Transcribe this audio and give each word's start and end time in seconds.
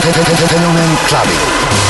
Fenomen 0.00 0.96
Clubbing. 1.08 1.85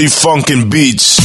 Dirty 0.00 0.08
funkin' 0.08 0.70
beats. 0.70 1.19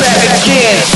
back 0.00 0.24
again. 0.44 0.88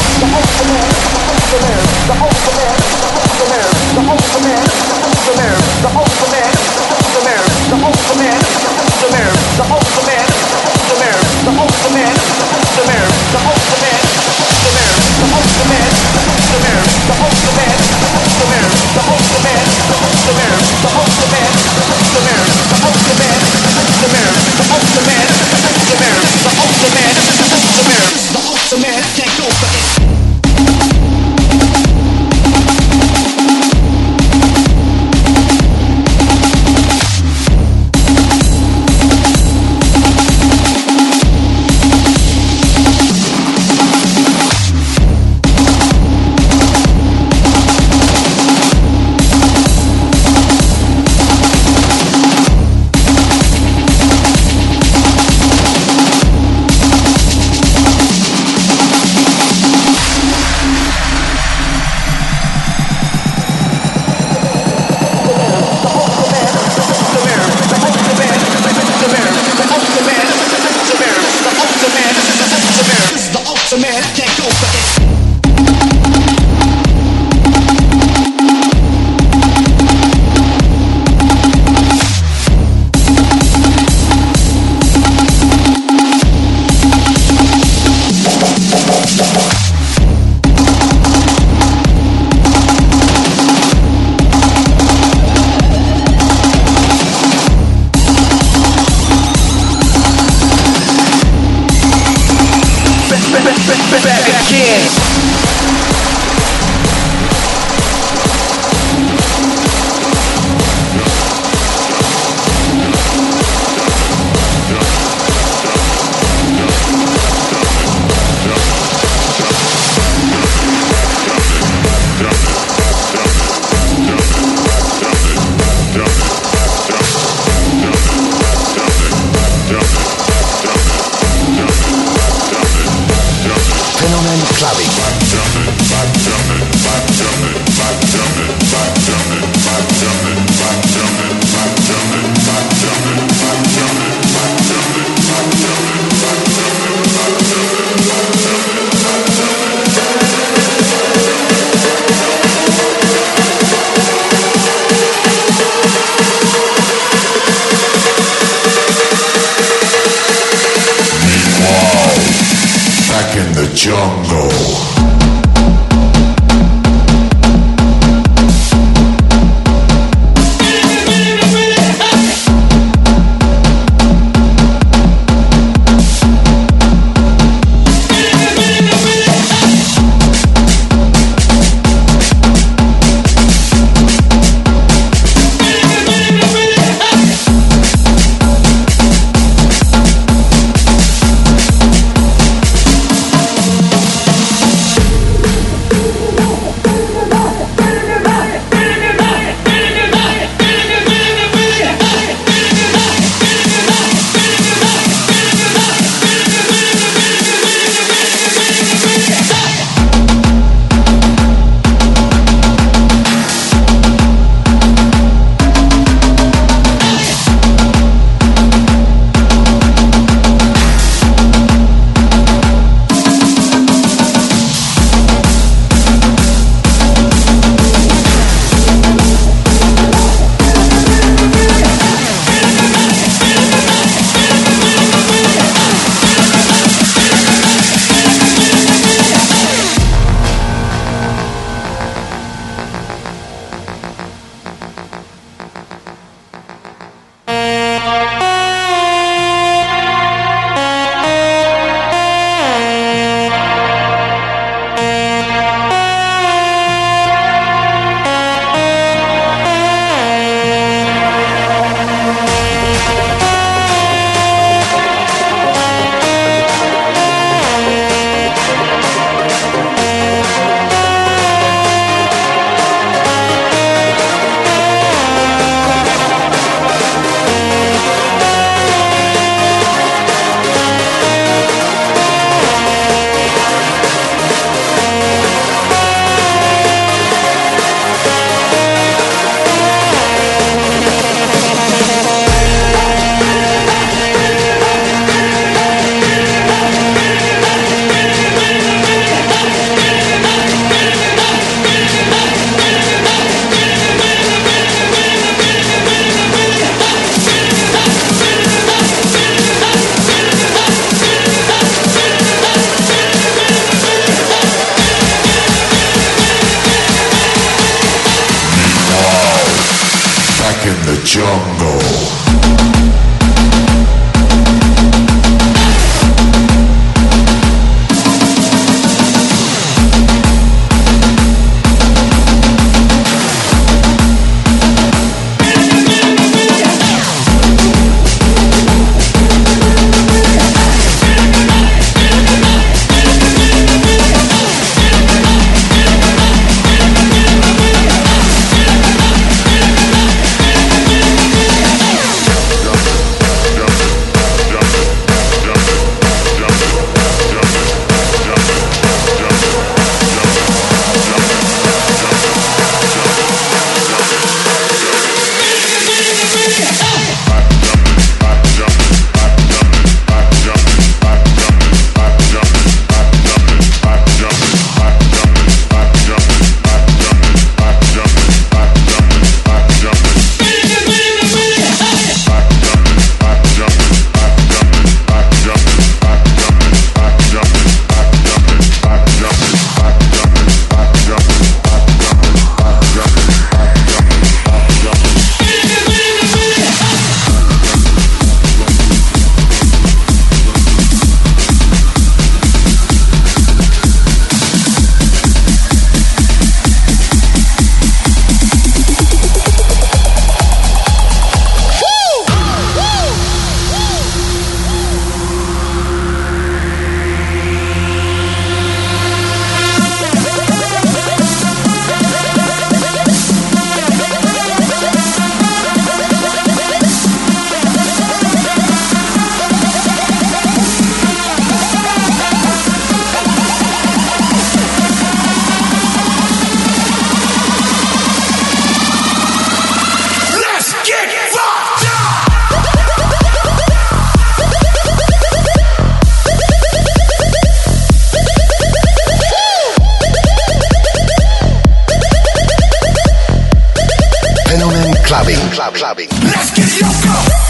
clubbing. 455.91 456.29
Let's 456.43 456.71
get 456.71 457.03
loco. 457.03 457.62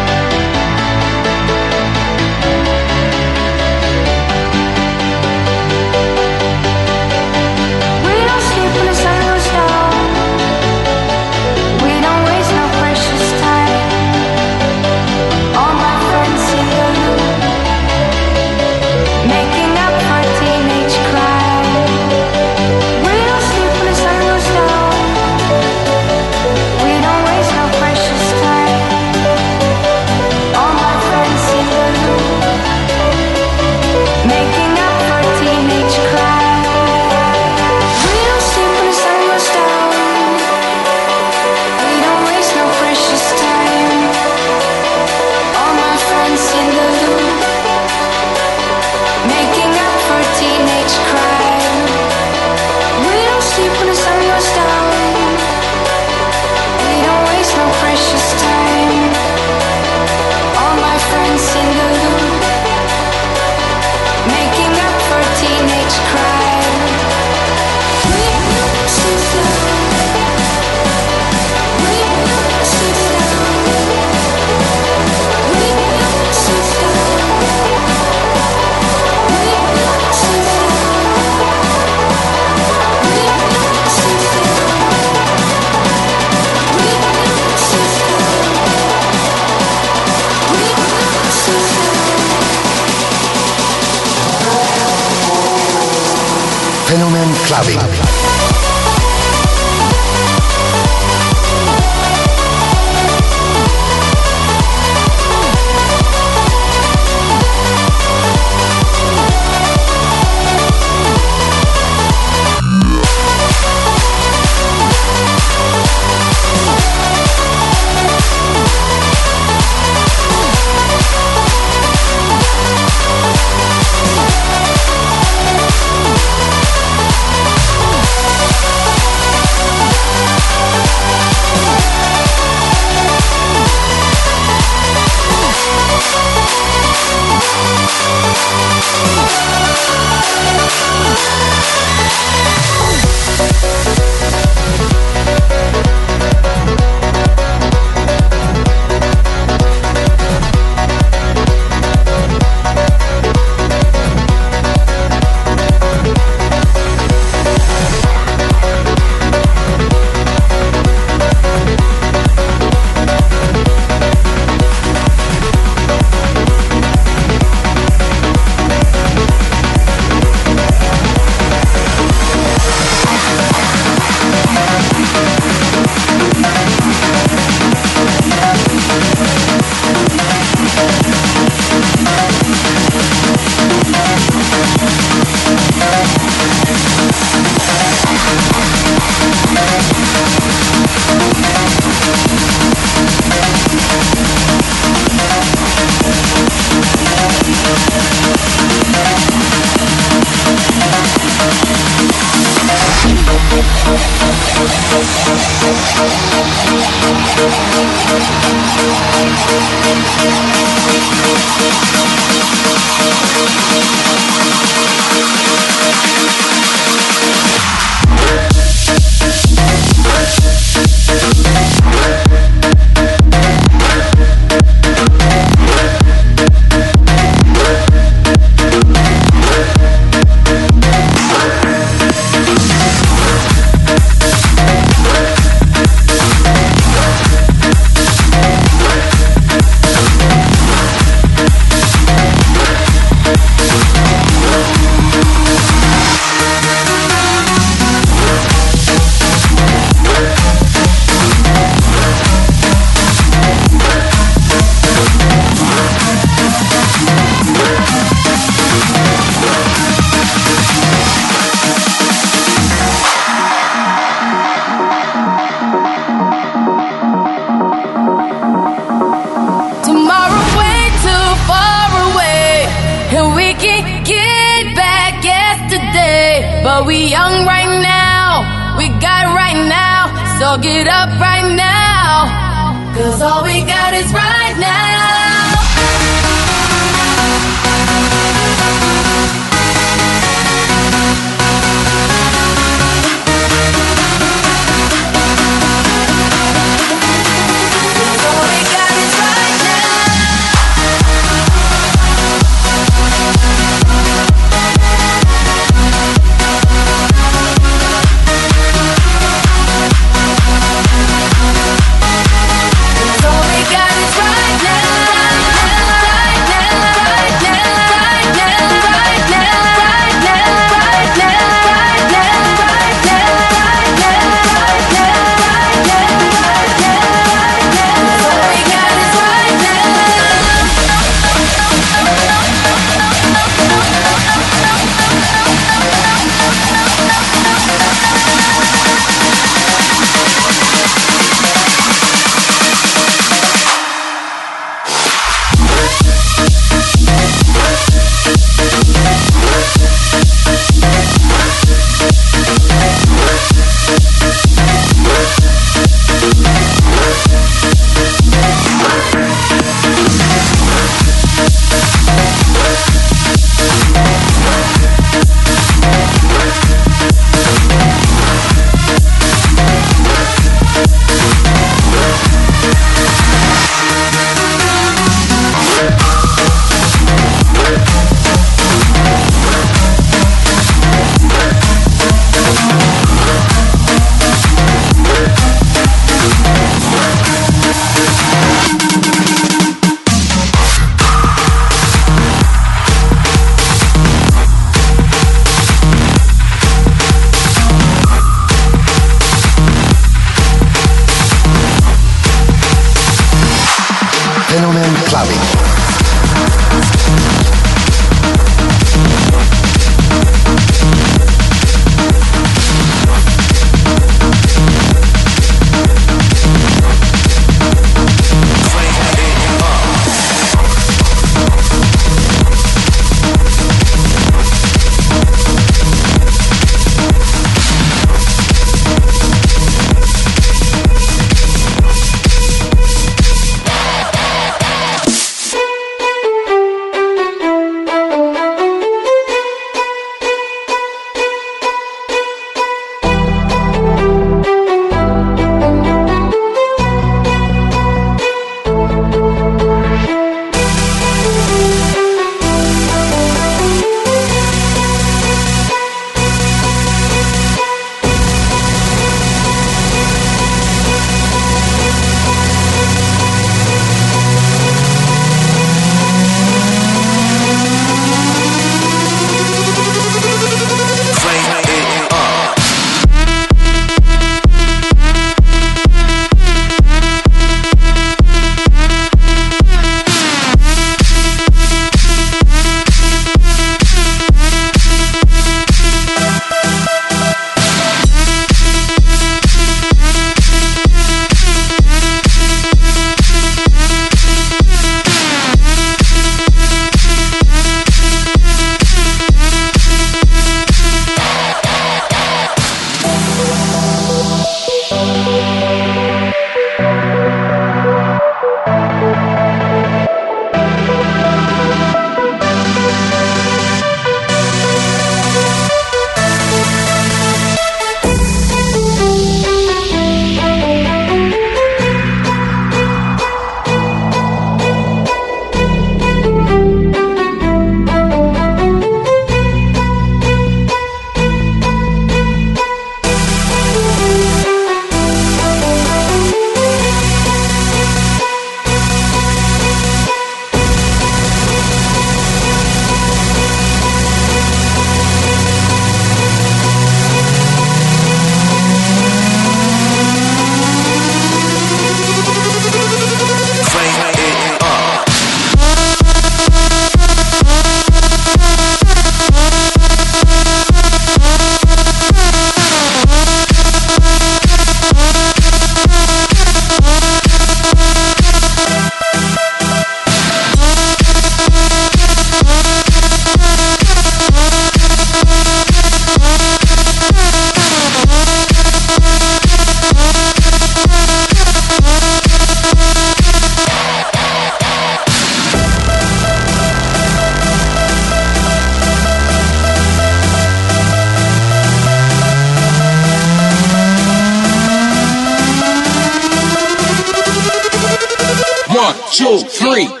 Two, 599.21 599.37
three. 599.37 600.00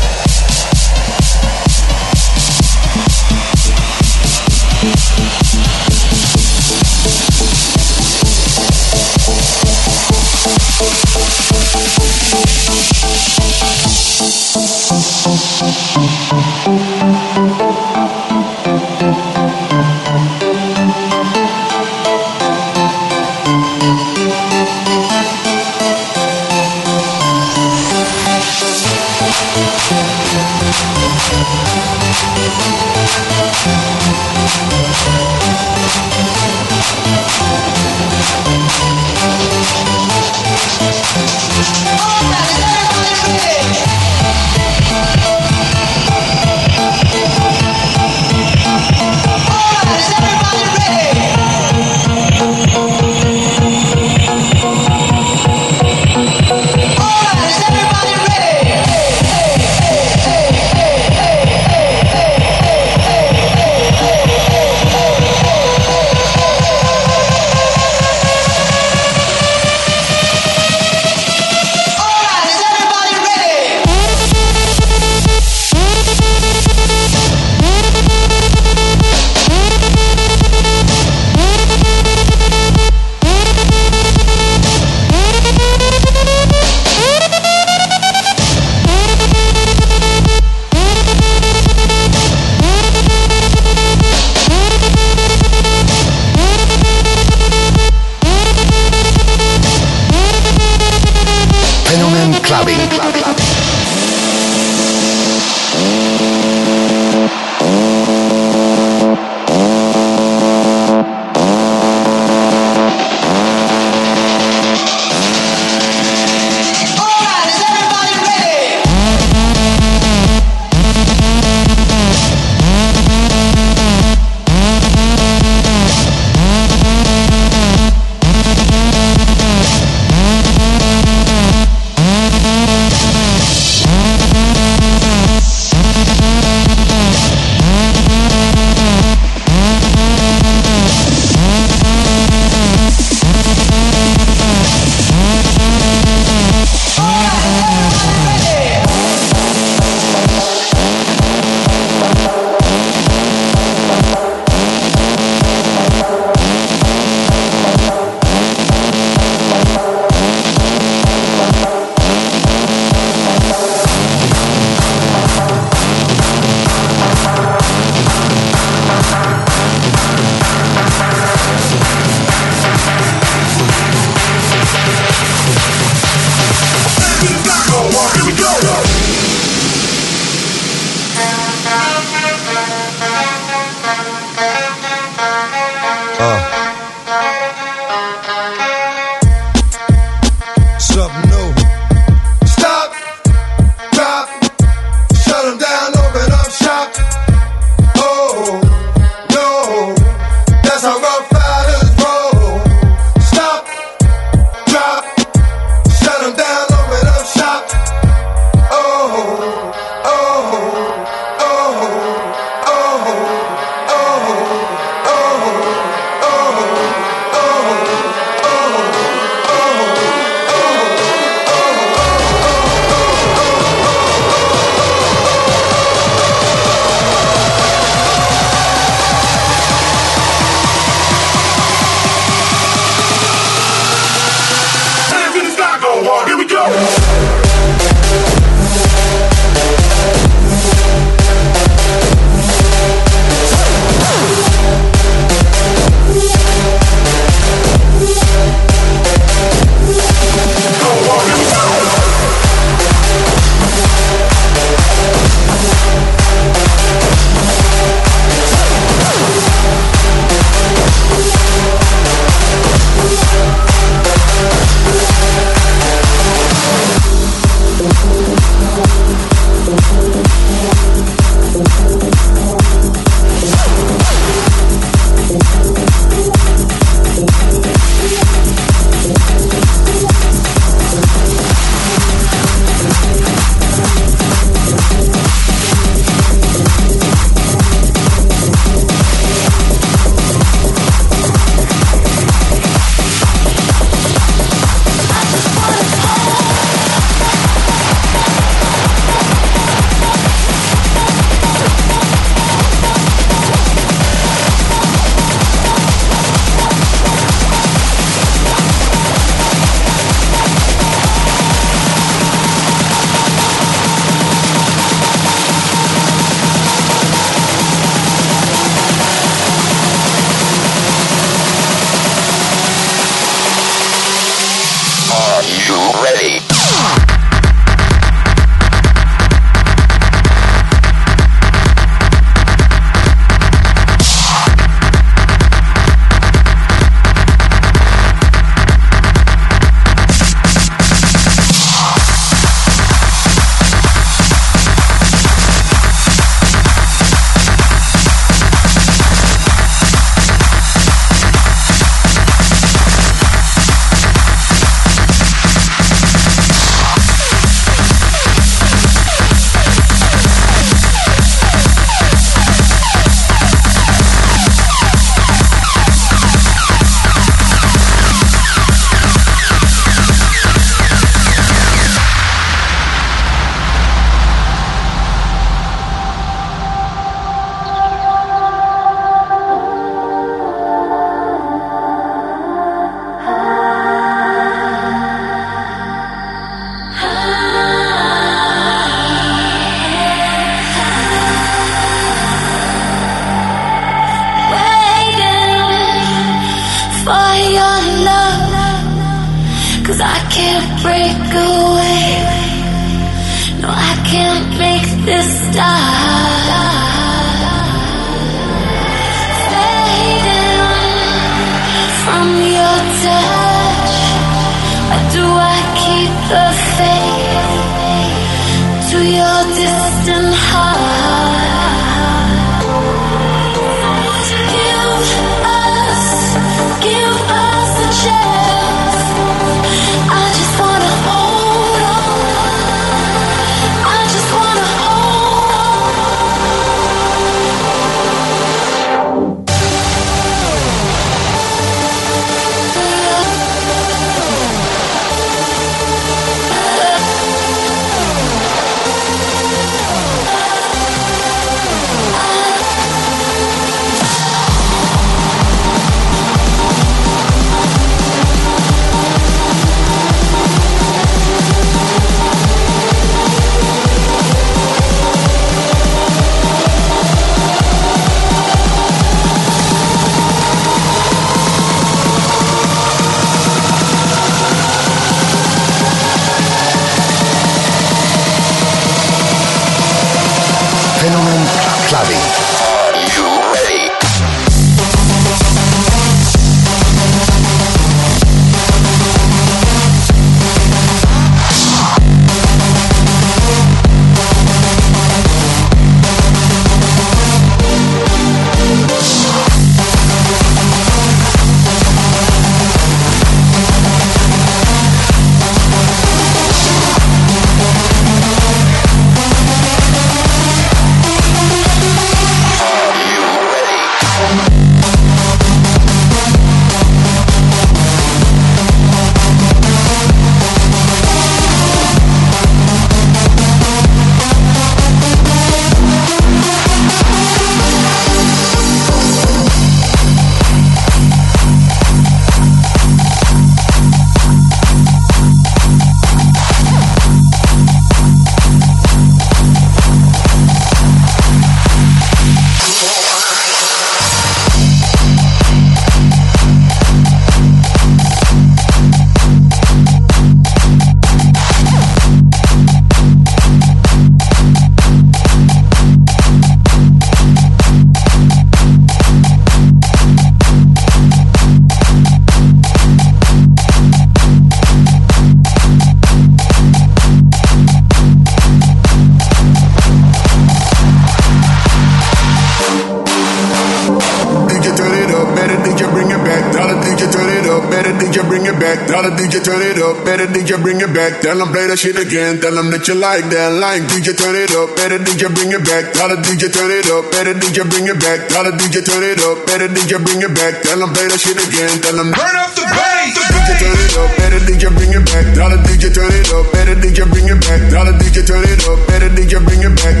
DJ 580.42 580.60
bring 580.60 580.80
it 580.80 580.92
back, 580.92 581.22
tell 581.22 581.38
them 581.38 581.54
play 581.54 581.70
that 581.70 581.78
shit 581.78 581.94
again, 581.94 582.40
tell 582.42 582.50
them 582.50 582.74
that 582.74 582.82
you 582.90 582.98
like 582.98 583.30
that. 583.30 583.54
Line. 583.62 583.86
DJ 583.86 584.10
turn 584.18 584.34
it 584.34 584.50
up, 584.58 584.74
better 584.74 584.98
DJ 584.98 585.30
bring 585.30 585.54
it 585.54 585.62
back, 585.62 585.94
tell 585.94 586.10
the 586.10 586.18
DJ 586.18 586.50
turn 586.50 586.66
it 586.66 586.90
up, 586.90 587.06
better 587.14 587.30
DJ 587.30 587.62
bring 587.62 587.86
it 587.86 587.94
back, 588.02 588.26
tell 588.26 588.42
the 588.42 588.50
DJ 588.50 588.82
turn 588.82 589.06
it 589.06 589.22
up, 589.22 589.46
better 589.46 589.70
DJ 589.70 590.02
bring 590.02 590.18
it 590.18 590.34
back, 590.34 590.58
tell 590.66 590.82
them 590.82 590.90
play 590.90 591.06
that 591.06 591.20
shit 591.22 591.38
again, 591.38 591.78
tell 591.78 591.94
them 591.94 592.10
turn 592.10 592.36
up. 592.42 592.51
DJ 592.72 593.58
turn 593.58 593.76
it 593.76 593.96
up, 593.98 594.10
better 594.16 594.40
DJ 594.46 594.70
bring 594.72 594.92
it 594.94 595.04
back. 595.10 595.26
The 595.34 595.58
DJ 595.66 595.92
turn 595.92 596.12
it 596.12 596.32
up, 596.32 596.46
better 596.52 596.76
DJ 596.76 597.04
bring 597.10 597.28
it 597.28 597.40
back. 597.42 597.60
DJ 597.68 598.24
turn 598.24 598.44
it 598.44 598.64
up, 598.64 598.78
better 598.88 599.10
DJ 599.12 599.42
bring 599.44 599.62
it 599.62 599.74
back. 599.76 600.00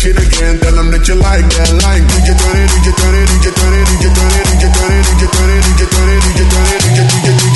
Shit 0.00 0.16
again, 0.16 0.56
that 0.60 1.04
you 1.06 1.14
like 1.20 1.44
that 1.44 1.70
like. 1.84 2.00
DJ 2.08 2.32
turn 2.32 2.56
it, 2.56 2.72
DJ 2.72 2.88
turn 2.96 3.12
it, 3.12 3.28
DJ 3.28 3.52
turn 3.52 3.74
it, 3.76 3.84
DJ 3.84 4.08
turn 4.16 4.32
it, 4.32 4.48
DJ 4.48 4.64
turn 4.72 4.88
it, 4.90 5.04
DJ 5.04 5.28
turn 5.28 5.50
it, 5.50 5.60
DJ 5.60 5.84
turn 5.86 6.08
it, 6.08 6.24
DJ 6.24 6.48
turn 6.48 6.72
it, 6.72 6.80
DJ 6.80 7.04